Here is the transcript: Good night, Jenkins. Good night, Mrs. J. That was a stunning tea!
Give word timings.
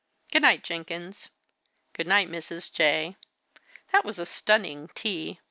Good 0.31 0.41
night, 0.41 0.63
Jenkins. 0.63 1.29
Good 1.93 2.07
night, 2.07 2.27
Mrs. 2.27 2.73
J. 2.73 3.17
That 3.91 4.03
was 4.03 4.17
a 4.17 4.25
stunning 4.25 4.89
tea! 4.95 5.39